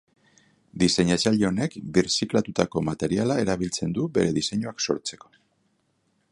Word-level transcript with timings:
Diseinatzaile 0.83 1.45
honek 1.49 1.75
birziklatutako 1.97 2.83
materiala 2.89 3.37
erabiltzen 3.45 3.95
du 3.99 4.09
bere 4.19 4.35
diseinuak 4.39 4.85
sortzeko. 4.87 5.35